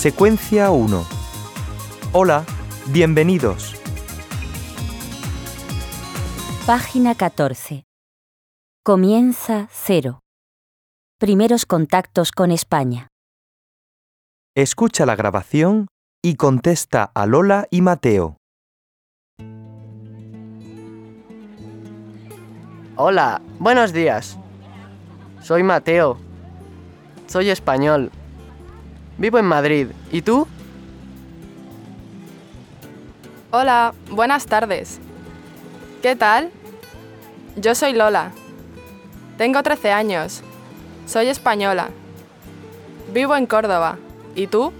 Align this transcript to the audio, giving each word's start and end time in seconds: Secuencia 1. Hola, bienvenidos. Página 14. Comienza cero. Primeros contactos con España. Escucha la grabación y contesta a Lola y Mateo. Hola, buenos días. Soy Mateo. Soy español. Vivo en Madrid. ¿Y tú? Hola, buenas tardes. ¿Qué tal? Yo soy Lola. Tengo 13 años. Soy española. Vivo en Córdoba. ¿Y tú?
Secuencia 0.00 0.70
1. 0.70 1.04
Hola, 2.14 2.46
bienvenidos. 2.86 3.76
Página 6.66 7.14
14. 7.14 7.84
Comienza 8.82 9.68
cero. 9.70 10.20
Primeros 11.18 11.66
contactos 11.66 12.32
con 12.32 12.50
España. 12.50 13.08
Escucha 14.56 15.04
la 15.04 15.16
grabación 15.16 15.88
y 16.22 16.36
contesta 16.36 17.04
a 17.14 17.26
Lola 17.26 17.66
y 17.70 17.82
Mateo. 17.82 18.38
Hola, 22.96 23.42
buenos 23.58 23.92
días. 23.92 24.38
Soy 25.42 25.62
Mateo. 25.62 26.16
Soy 27.26 27.50
español. 27.50 28.10
Vivo 29.20 29.38
en 29.38 29.44
Madrid. 29.44 29.88
¿Y 30.10 30.22
tú? 30.22 30.48
Hola, 33.50 33.92
buenas 34.10 34.46
tardes. 34.46 34.98
¿Qué 36.00 36.16
tal? 36.16 36.50
Yo 37.54 37.74
soy 37.74 37.92
Lola. 37.92 38.32
Tengo 39.36 39.62
13 39.62 39.92
años. 39.92 40.40
Soy 41.04 41.26
española. 41.26 41.90
Vivo 43.12 43.36
en 43.36 43.44
Córdoba. 43.44 43.98
¿Y 44.34 44.46
tú? 44.46 44.72